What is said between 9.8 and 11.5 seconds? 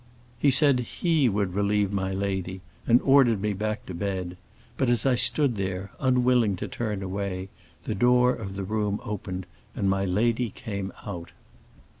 my lady came out.